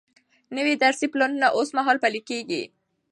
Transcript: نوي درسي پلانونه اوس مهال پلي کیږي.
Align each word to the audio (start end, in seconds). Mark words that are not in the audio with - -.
نوي 0.55 0.73
درسي 0.83 1.07
پلانونه 1.13 1.47
اوس 1.55 1.69
مهال 1.77 1.97
پلي 2.03 2.21
کیږي. 2.29 2.63